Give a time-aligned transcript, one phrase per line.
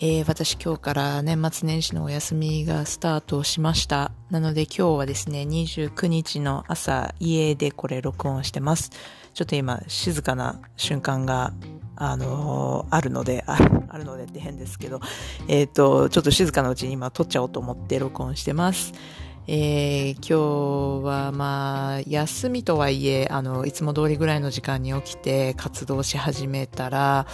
[0.00, 4.12] えー、私今日から年末年始のお休みがスタートしました。
[4.30, 8.92] なので今日はですね、29日の朝家でこれ録音してます。
[9.34, 11.52] ちょっと今静かな瞬間が
[11.96, 15.00] あのーあるので、ああるのでって変ですけど、
[15.48, 18.92] えっ、と、ちょっと静かなうちに今撮っちゃおうと思って録音してます。
[19.50, 27.26] えー今日はまあ、休みとはいえ、あの、いつも通りぐらいの時間に起きて活動し始めたら、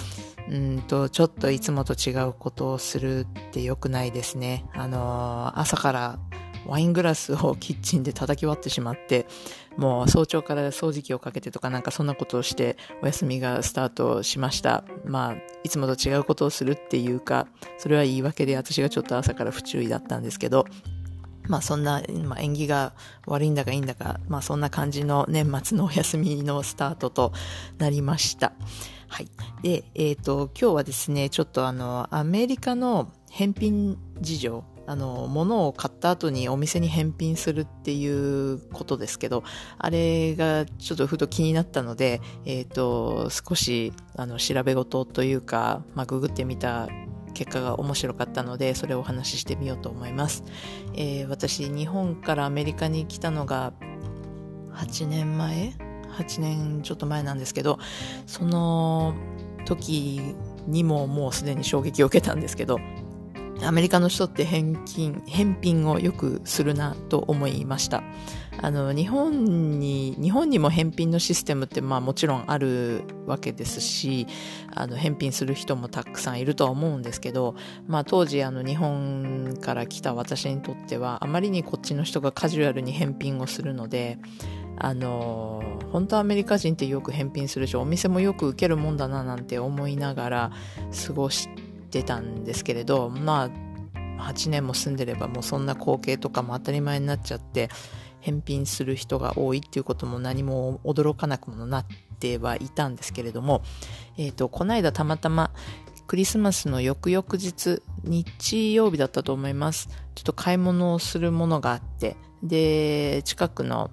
[0.49, 4.65] うんと、ちょっといつもと違うことをするって良くないですね。
[4.75, 6.19] あの、朝から
[6.67, 9.27] ワイングラスをキッチンで叩き割ってしまって、
[9.77, 14.85] もう早朝から掃除機をかけてとかなんかそんなことをしてお休みがスタートしました。
[15.05, 20.65] まあ、いつもと違うことをするっていうか、それは言い訳で私がちょっと朝から不注意だったんですけど、
[21.47, 22.93] まあそんな、まあ縁起が
[23.27, 27.33] 悪いんだかいいんだか、まあそんな感じの年末のお休みのスタートと
[27.79, 28.53] なりました。
[29.09, 29.29] はい。
[29.63, 39.45] で、えっ、と、今日はですね、ちょっとあの、アメリカの返品事情、あの、物を買った後にお店に返品するっていうことですけど、
[39.79, 46.89] あれがちょっとふと気になったので、えっ、と、少し、あの、調べ事というか、まあ、ググってみた
[47.35, 50.45] 結果が面白かったので、それをお話ししてみようと思います。
[50.95, 53.73] えー私、日本からアメリカに来たのが、
[54.73, 55.75] 8年前
[56.17, 57.79] ?8 年ちょっと前なんですけど、
[58.27, 59.15] その
[59.67, 60.35] 時
[60.67, 62.79] にももうすでに衝撃を受けたんですけど、
[63.65, 68.03] アメリカの人って返金、返品をよくするなと思いました。
[68.63, 74.27] あの、日本に、日本にも返品のシステムってまあもちろんあるわけですし、
[74.75, 77.57] あの、返品する人もたくさんいるとは思うんですけど、
[77.87, 84.19] まあ当時あの日本から来た私にとってはあまりにこっちの人がカジュアルに返品をするので、
[84.77, 85.63] あの
[85.93, 90.53] 本当アメリカ人ってよく返品するしお店もよく受けるもんだななんて思いながら
[91.07, 91.49] 過ごし
[91.95, 97.69] てたんですけれどまあ8年も住んでればもうそんな光景とかも当たり前になっちゃって
[98.21, 101.87] 返品する人が多いっていうことも何も驚かなくもなっ
[102.19, 103.63] てはいたんですけれども、
[104.17, 105.51] えっ、とこの間たまたま
[106.07, 109.89] クリスマスの翌々日、日曜日だったと思います。
[110.15, 113.91] ちょっと買い物をするものがあって、で、近くの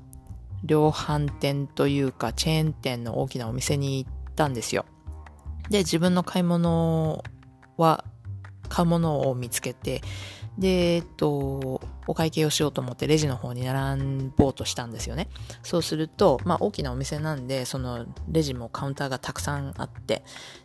[0.63, 4.85] 量販店というかチェーン店の大きなお店に行ったんですよ。
[5.69, 7.23] で、自分の買い物
[7.81, 8.06] は、
[8.69, 10.02] 買うものを見つけて、
[10.58, 15.30] で、えっと、お会計をしようと思ってレジの方に並ぼうとしたんですよね。
[15.64, 20.24] そうすると、まあ大きなお店なんで、そのレジもカウンターがたくさんあって、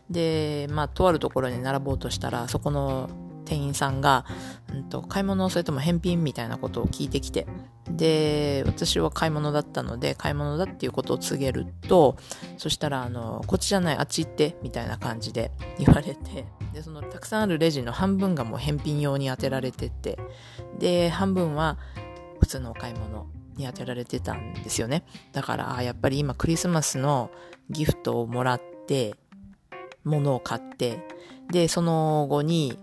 [0.09, 3.09] で、まあとあるところに並ぼうとしたら、そこの
[3.45, 4.25] 店員さんが、
[4.73, 7.47] うんと、買い物それとも返品みたいなことを聞いてきて、
[7.89, 12.17] で、私は買い物だったので、買い物だっていうことを告げると、
[12.57, 16.45] そしたら、あの、こっちじゃない、あっち行って、みたいな感じで言われて、
[16.77, 20.19] で、その、たくさんあるレジの半分がもう返品用に当てられてて、
[20.77, 21.79] で、半分は
[22.39, 25.03] 普通のお買い物に当てられてたんですよね。
[25.33, 27.31] だから、やっぱり今クリスマスの
[27.71, 29.15] ギフトをもらって、
[30.03, 30.99] 物を買って、
[31.51, 32.77] で、その後に、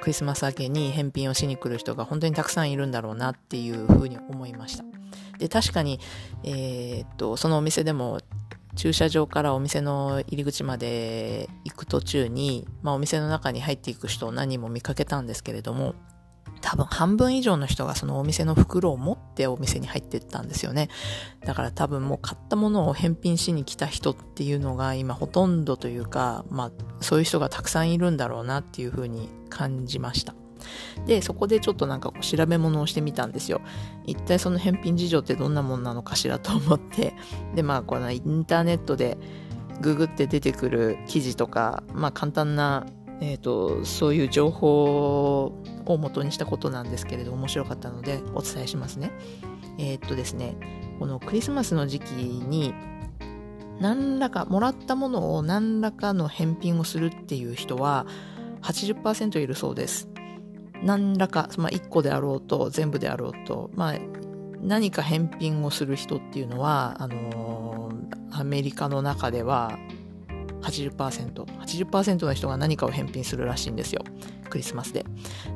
[0.00, 4.84] クリスマス明けに返品をしに来る人が本当にたくさんいるんだろうなっていうふうに思いました。
[5.38, 6.00] で、確かに、
[6.44, 8.20] えーっと、そのお店でも、
[8.76, 15.94] 駐車場からお店の入り口まで行く途中に、まあお店の中に入っていく人を何人も見かけたんですけれども、
[16.60, 20.88] 多分半分以上の人がそのお店の袋を持ってお店に入っていったんですよね。
[21.44, 26.70] だから多分もう買ったものを返品しに来た人っていうのが今ほとんどというか、まあ
[27.00, 30.34] そういう人がたくさんいるんだろうなっていうふうに感じました。
[31.06, 33.60] で、そこでちょっとなんかこう調べ物をしてみたんですよ。
[34.06, 37.14] 一体その返品事情ってどんなもんなのかしらと思って。
[37.54, 39.18] で、まあこのインターネットで
[39.80, 42.86] ググって出てくる記事とか、まあ簡単な、
[43.20, 45.44] えっ、と、そういう情報
[45.86, 49.12] を元にしたことなんですけれど、面白かったのでお伝えしますね。
[49.78, 50.56] えっ、とですね、
[50.98, 52.74] このクリスマスの時期に、
[53.80, 58.06] 何らか、もらったものを何らかの返品をするっていう人は
[58.62, 60.08] 80%いるそうです。
[60.84, 63.94] 何らか、まあ、1個であろうと、全部であろうと、まあ、
[64.60, 67.74] 何か返品をする人っていうのは、あのー
[68.36, 69.78] アメリカの中では
[70.62, 74.02] 80%、80%の人が何かを返品するらしいんですよ。
[74.50, 75.04] クリスマスで。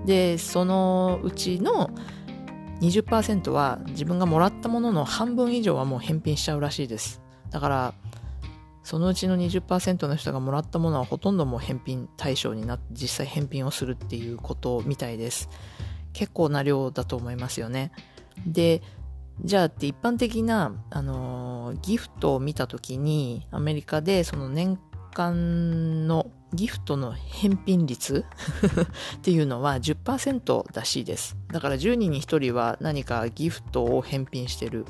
[0.06, 1.90] で、そのうちの
[2.80, 7.20] 20%は自分がもらったものの半分以上はもう返品しちゃうらしいです。
[7.50, 7.94] だから、
[8.88, 15.50] そのうちの20%の人がもらったものはほとんどもう返品対象になって実際返品をするっていうことみたいです。
[16.14, 17.92] 結構な量だと思いますよね。
[18.46, 18.80] で、
[19.44, 24.78] じゃあって一般的な、あのー、ギフトを見たときに、アメリカでその年
[25.12, 28.24] 間のギフトの返品率
[29.18, 31.36] っていうのは10%らしいです。
[31.52, 34.86] だから10人に1人は何かギフトを返品してる。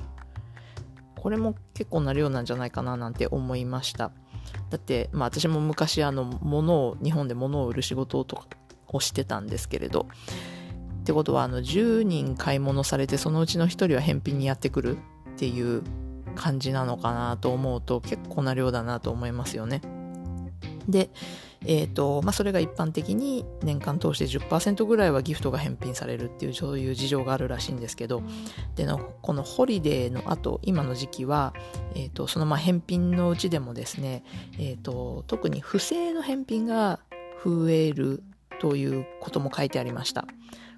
[1.18, 4.10] これも結構な量なんじゃないかななんて思いました。
[4.70, 8.46] だって、まあ私も昔あの、物を、日本で物を売る仕事とか
[8.88, 10.06] をしてたんですけれど、
[11.00, 15.00] ってことは、あの、10人買い物されて、そのうちの1人は返品にやってくるっ
[15.36, 15.82] ていう
[16.34, 19.80] 感じなのかなと思うと、結構な量だなと思いますよね。
[20.88, 21.10] で、
[21.64, 28.22] え、ー、と、まあ、それが一般的に年間通して10%ぐらいはギフトが返品されるっていう、そういう事情があるらしいんですけど、
[28.76, 31.52] での、このホリデーの後、今の時期は、
[31.94, 34.24] え、ー、と、そのまあ返品のうちでもですね、
[34.58, 37.00] え、ー、と、特に不正の返品が
[37.44, 38.22] 増える
[38.60, 40.26] ということも書いてありました。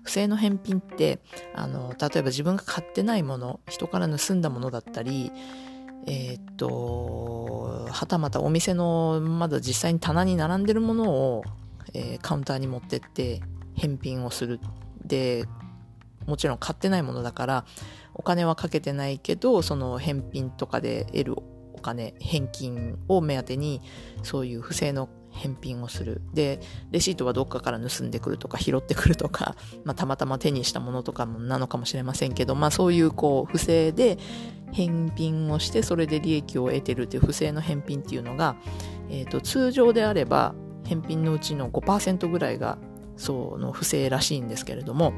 [0.03, 1.21] 不正の返品って、
[1.55, 5.31] あの、例えば自分が買ってないもの、人から盗んだものだったり、
[6.06, 11.44] えー、っと、はたまたお店のまだ実際に棚に並んでるものを、
[11.94, 13.41] えー、カウンターに持ってって
[13.75, 14.61] 返品をする。
[15.05, 15.47] で、
[16.26, 17.64] もちろん買ってないものだから、
[18.14, 21.37] お金はかけてないけど、その返品とかで得る
[21.75, 23.81] お金、返金を目当てに、
[24.23, 26.20] そういう不正の返品をする。
[26.35, 26.61] で、
[26.91, 34.19] レシートはどっかから盗んでくるとか拾ってくるとか、まあ、たまたま手にしたものとかもなのかもしれませんけど、まあそういうこう不正で
[34.72, 38.56] 返品をしてそれで利益を得てるという不正の返品っていうのが、
[39.08, 42.78] え、ー、と通常であれば返品のうちの5%ぐらいが
[43.17, 45.12] その不正らしいんですけれども、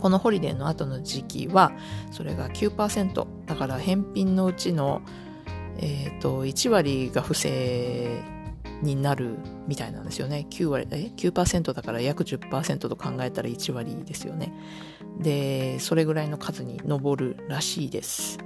[0.00, 1.72] このホリデーの後の時期は
[2.10, 3.26] それが9%。
[3.46, 5.02] だから返品のうちの
[5.82, 8.22] え、ー、と1割が不正
[8.82, 9.36] になる
[9.66, 10.46] みたいなんですよね。
[10.50, 14.52] 9割、え ?9% だから約10%と考えたら1割ですよね。
[15.18, 18.38] で、それぐらいの数に上るらしいです。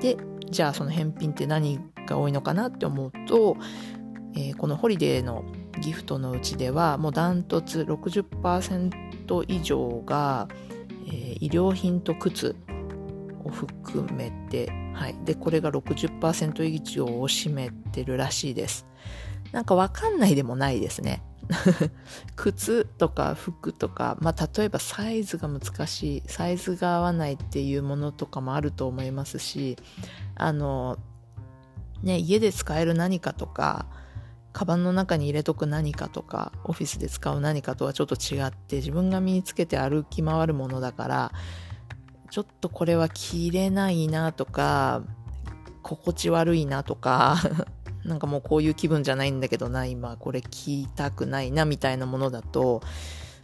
[0.00, 0.16] で、
[0.50, 3.56] じゃあその返品って何が多いのかなって思うと、
[4.34, 5.44] えー、このホリデーの
[5.80, 10.48] ギフトのうちではもうダントツ60%以上が、
[11.06, 12.56] えー、医療品と靴
[13.44, 15.16] を含めて、はい。
[15.24, 18.86] で、これが60%以上を占めてるらしいです。
[19.52, 21.22] なんかわかんないでもないですね。
[22.36, 29.76] 靴とか服とか、まあ、例えばサイズが難しい、サイズが合わないっていうものとかもあると思いますし、
[30.36, 30.98] あの、
[32.02, 33.86] ね、家で使える何かとか、
[34.52, 41.32] カバンの中に入れとく何かとか、オフィスで使う何かとはちょっと違って、自分が身につけて歩き回るものだから、
[42.30, 45.02] ちょっとこれは着れないなとか、
[45.82, 47.36] 心地悪いなとか
[48.04, 52.82] なんかもうこういう気分じゃないんだけどな、今これ聞いたくないなみたいなものだと、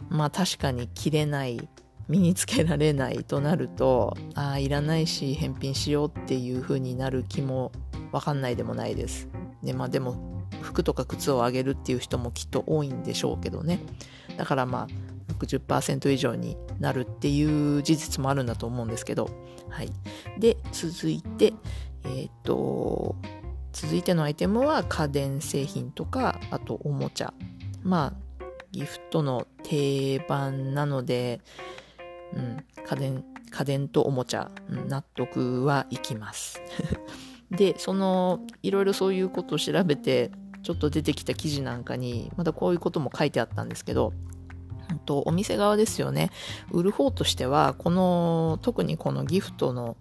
[0.09, 1.67] まあ確かに着れない、
[2.07, 7.71] 身につけられないとなると、ああ、いらないし返品しようっていう風になる気も
[8.11, 9.27] わかんないでもないです。
[9.63, 13.79] で、まあでも服とか靴をあげるっていう人もきっと多いんでしょうけどね。
[14.37, 19.29] だからまあ60%以上になるっていう事実もあるんだと思うんですけど。
[19.69, 19.89] はい。
[20.39, 21.53] で、続いて、
[22.05, 23.15] えっ、と、
[23.71, 27.33] 続いてのアイテムは家電製品とか、あとおもちゃ。
[27.83, 31.41] まあ、ギフトの定番なので、
[32.33, 36.61] うん、家電、家電とおもちゃ、うん、納得はいきます。
[37.51, 40.31] で、その、いろいろそういうことを調べて、
[40.63, 44.13] ちょっと出てきた記事なんかに、またこういうことも書いてあったんですけど、
[45.07, 46.29] とお店側ですよね。
[46.71, 49.97] 売る方としては、この、特にこのギフトの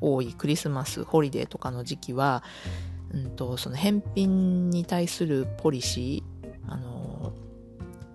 [0.00, 2.42] 多いクリスマス、ホリデーとかの時期は、
[3.12, 7.32] うんと、その返品に対するポリシー、あの、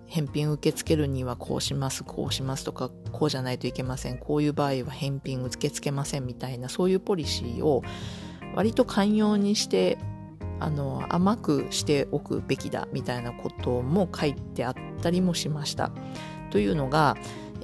[0.06, 7.82] 返品受け付けるにはこうします、こうしますとか、こうじゃないといけません、こういう場合は返品受け付けませんみたいな、そういうポリシーを
[8.54, 9.98] 割と寛容にして、
[10.60, 15.90] あの、甘くしておくべきだみたいなことも書いてあったりもしました。
[16.50, 17.16] というのが、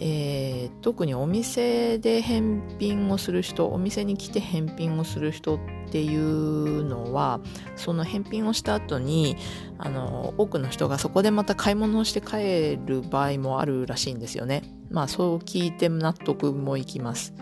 [0.02, 5.58] えー、特にお店で返品をする人お店に来て返品をする人っ
[5.90, 7.40] ていうのは
[7.76, 9.36] その返品をした後に
[9.76, 14.62] あの多くの人がそこでまた買い物をして帰る場合もあるらしいんですよね。
[14.90, 17.34] まあそう聞いて納得もいきます。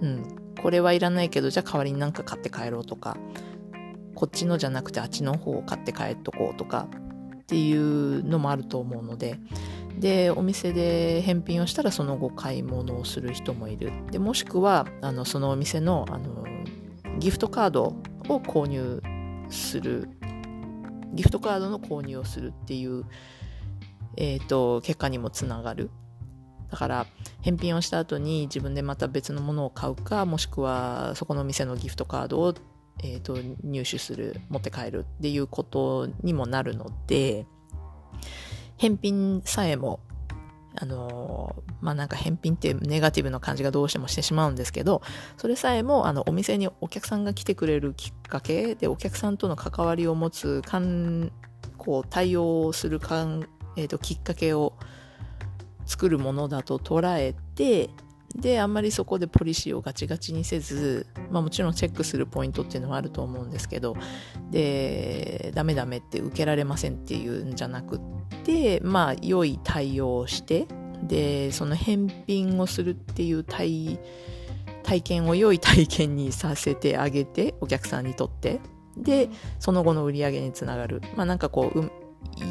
[0.00, 0.38] うん。
[0.60, 3.16] これはいらないけどじゃあ代わりになんか買って帰ろうとか
[4.14, 6.88] こっちのじゃなくてあっちの方を買って帰っとこうとか
[7.36, 9.38] っていうのもあると思うので
[9.98, 13.92] でお店で返品をしたらその後買い物をする人もいる。
[14.10, 16.44] でもしくはあのそのお店のあの
[17.18, 17.96] ギフトカード
[18.28, 19.02] を購入
[19.50, 20.08] する。
[21.14, 23.04] ギフトカードの購入をするっていう、
[24.16, 25.90] えーと、結果にもつながる。
[26.70, 27.06] だから
[27.40, 32.54] 返品をした後に自分でまた別のものを買うかもしくはそこの店のギフトカードを、
[33.02, 37.46] えーと入手する持って帰るっていうことにもなるので
[38.78, 40.00] 返品さえも、
[40.80, 45.02] あの、まあ、なんか返品ってネガティブな感じがどうしてもしてしまうんですけど、
[45.36, 51.32] それさえも、あの、お店にお客さんが来てくれるきっかけで、お客さんとの関わりを持つ、かん、
[51.76, 54.74] こう、対応するかん、えっ、ー、と、きっかけを
[55.84, 57.90] 作るものだと捉えて、
[58.38, 63.96] で、あんまりそこでポリシーをガチガチにせず、まあもちろんチェックするポイントっていうのはあると思うんですけど、
[64.50, 68.00] で、ダメダメって受けられませんっていうんじゃなくっ
[68.44, 70.68] て、まあ良い対応をして、
[71.02, 73.98] で、その返品をするっていう体、
[74.84, 78.60] 体験を良い体験にさせてあげて、お客さんにとって。
[78.96, 79.28] で、
[79.58, 81.02] その後の売り上げにつながる。
[81.16, 81.90] まあなんかこう、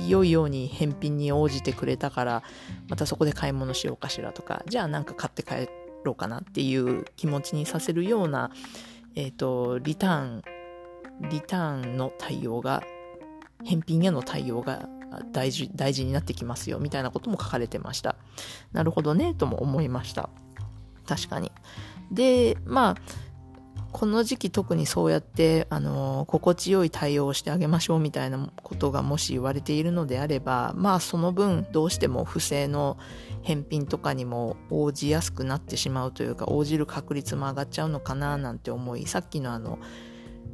[0.07, 2.43] 良いように返品に応じてくれたから、
[2.89, 5.69] またそこで買い物しようかしらとか、じゃあなんか買って帰
[6.03, 8.51] ろうかなっていう気持ちにさせるような、
[9.15, 10.43] えっ、ー、と、リターン、
[11.29, 12.83] リターンの対応が、
[13.63, 14.87] 返品への対応が
[15.31, 18.15] 大事、大事になってきますよ、みたいなことも書かれてました。
[18.71, 20.29] なるほどね、とも思いました。
[21.07, 21.51] 確かに。
[22.11, 22.95] で、まあ、
[23.91, 32.97] この時期特にそうやって、あの、心地よい対応をしてあげましょうみたいなことがもし言われているのであれば、まあその分どうしても不正の
[33.43, 39.79] 返品とかにも応じやすくなってしまうというか、応じる確率も上がっちゃうのかななんて思い、さっきのあの、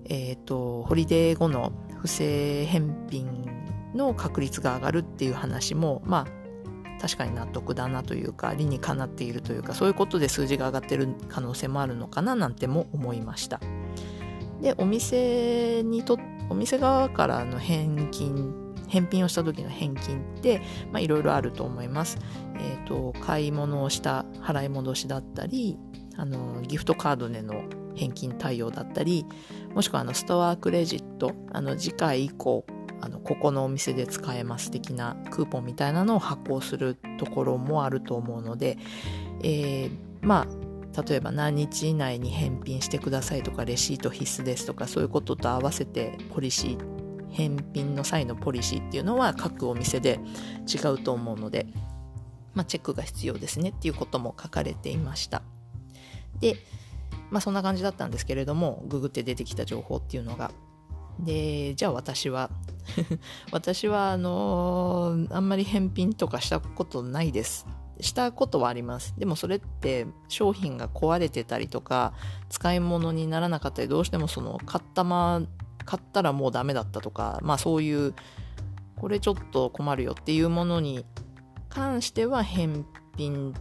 [0.05, 1.71] えっ、ー、と、ホリデー後の
[2.01, 3.45] 不正返品
[3.95, 6.42] の確率が上がるっていう話も、まあ
[7.03, 13.59] 確かに納得だなというか理にかなっているというかそういうことで数字が上がってる可能性もあるのかななんても思いました。
[14.61, 16.17] でお店にと
[16.49, 18.53] お店側からの返金
[18.87, 20.61] 返品をした時の返金って
[20.97, 22.19] いろいろあると思います、
[22.55, 25.77] えーと、買い物をした払い戻しだったり
[26.15, 27.63] あのギフトカードでの
[27.95, 29.25] 返金対応だったり
[29.73, 32.65] もしくはあのストアクレジットあの次回以降
[33.03, 38.77] あのここのお店で使えます的なクーポンみたいなのを発行するところもあると思うので、
[39.43, 39.91] えー、
[40.21, 40.47] ま
[40.95, 50.21] あ例えば何日以内に返品してくださいとかレシート必須ですとかそういうことと合わせてポリシー返品の際のポリシーっていうのは各お店で
[50.65, 51.67] 違うと思うので、
[52.53, 55.41] まあ、チェックが必要ですねっていうことも書かれていました。
[56.39, 56.55] で
[57.31, 60.51] まあそんな感じだったんですけれどもググって出てきた情報っていうのが
[61.19, 62.49] でじゃあ私は
[63.51, 67.67] 私はあのー、あんまり返品とかしたことないです。
[67.99, 69.13] したことはあります。
[69.17, 72.13] でもそれって商品が壊れてたりとか
[72.49, 75.41] 使い物にならなかったりどうしてもその買ったま
[75.85, 78.13] 買ったらもうダメだったとかまあそういう
[78.97, 81.05] これちょっと困るよっていうものに
[81.69, 82.85] 関しては返
[83.17, 83.53] 品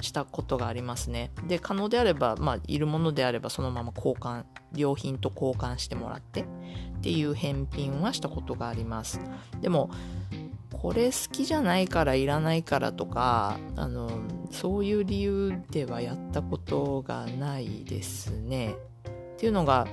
[0.00, 1.30] したことがありますね。
[1.46, 6.44] で、可能であれば、まあ、いるものであればそのまま交換、良品と交換してもらってっ
[7.00, 9.20] ていう返品はしたことがあります。
[9.60, 9.90] でも、
[10.72, 14.10] これ好きじゃないからいらないからとか、あの、
[14.50, 18.76] そういう理由ではやったことがないですね。
[19.34, 19.88] っていうのが、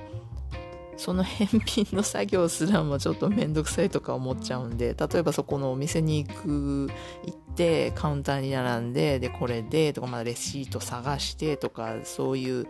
[0.96, 6.90] その返品の作業すらもちょっとめんどくさいとか思っちゃうんで、例えばそこのお店に行く、
[7.24, 12.66] 行って、カウンターに並んで、で、これで、とか、まあ、レシート探してとか、そういう、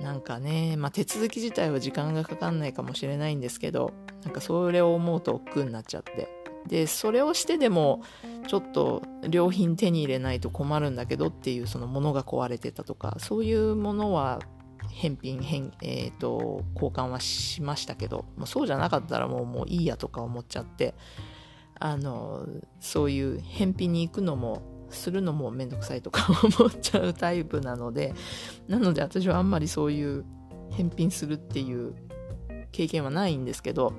[0.00, 3.92] なんかね、まあ、手続き自体は時間がかかんないかもしれないんですけど、
[4.24, 6.28] なんかそれを思うと億劫になっちゃって。
[6.68, 8.02] で、それをしてでも、
[8.46, 14.40] ちょっと良品手に入れないと困るんだけどっていう、その物が壊れてたとか、そういうものは
[14.92, 20.94] 返品返、えーと、交換はしましたけどもうそうじゃなかったらもうもういいやとか思っちゃって
[21.80, 22.46] あの
[22.78, 26.28] そういう返品に行くのもするのもめんどくさいとか
[26.60, 28.14] 思っちゃうタイプなので
[28.68, 30.24] なので私はあんまりそういう
[30.70, 31.94] 返品するっていう
[32.70, 33.94] 経験はないんですけど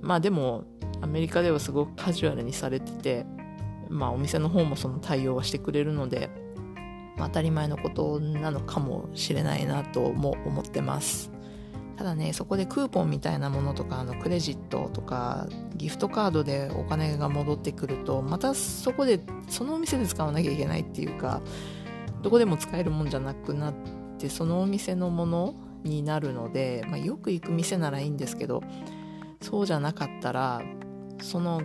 [0.00, 0.64] まあでも
[1.02, 3.26] アメリカではすごくカジュアルにされてて
[3.88, 6.30] まあお店の方もその対応はしてくれるので
[7.18, 11.30] 当たり前のことなのかもしれないなとも思ってます。
[11.96, 21.40] ただね、そこでクーポンみたいなものとか、あの、クレジットとか、ギフトカードでお金が戻ってくると、またそこで、そのお店で使わなきゃいけないっていうか、
[22.22, 23.74] どこでも使えるもんじゃなくなっ
[24.18, 25.54] て、そのお店のもの
[25.84, 28.62] になるので、まあ、よく行く店ならいいんですけど、
[29.40, 30.60] そうじゃなかったら、
[31.22, 31.62] その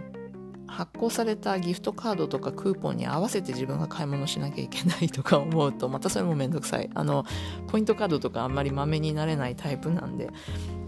[0.72, 6.90] 発行されたギフトカードとかクーポンに合わせて自分が買い物しなきゃいけないとか思うとまたそれもめんどくさい。
[6.96, 7.26] あの
[7.68, 10.30] ポイントカードとかあんまりまめになれないタイプなんで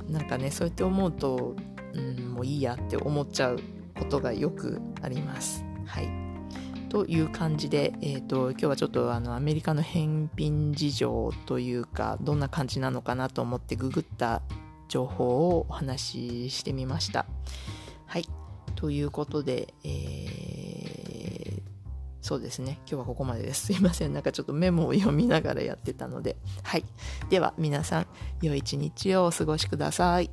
[0.10, 1.56] なんかねそうやって思うと、
[1.94, 3.60] うん、もういいやって思っちゃう
[3.98, 5.66] ことがよくあります。
[5.86, 6.10] はい。
[6.90, 14.44] という感じで、えーと、今日はちょっとあのアメリカの返品事情というかどんな感じなのかなと思ってググった
[14.90, 17.26] 情報をお話ししてみました。
[18.06, 18.43] はい。
[18.84, 21.62] ということで、えー、
[22.22, 22.80] そうですね。
[22.80, 23.68] 今日はここまでです。
[23.68, 24.14] すいません。
[24.14, 26.36] なんかちょっとメモを読みながらやってたので。
[26.64, 26.84] はい。
[27.30, 28.08] では皆さん、
[28.42, 30.30] 良い一日をお過ごしください。